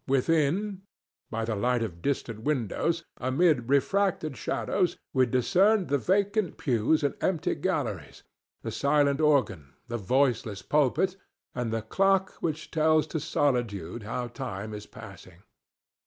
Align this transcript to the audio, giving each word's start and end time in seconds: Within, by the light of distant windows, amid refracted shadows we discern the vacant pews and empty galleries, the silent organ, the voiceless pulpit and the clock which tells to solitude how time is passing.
Within, 0.07 0.81
by 1.29 1.45
the 1.45 1.53
light 1.55 1.83
of 1.83 2.01
distant 2.01 2.39
windows, 2.41 3.05
amid 3.17 3.69
refracted 3.69 4.35
shadows 4.35 4.97
we 5.13 5.27
discern 5.27 5.85
the 5.85 5.99
vacant 5.99 6.57
pews 6.57 7.03
and 7.03 7.13
empty 7.21 7.53
galleries, 7.53 8.23
the 8.63 8.71
silent 8.71 9.21
organ, 9.21 9.75
the 9.89 9.99
voiceless 9.99 10.63
pulpit 10.63 11.17
and 11.53 11.71
the 11.71 11.83
clock 11.83 12.33
which 12.39 12.71
tells 12.71 13.05
to 13.05 13.19
solitude 13.19 14.01
how 14.01 14.25
time 14.27 14.73
is 14.73 14.87
passing. 14.87 15.43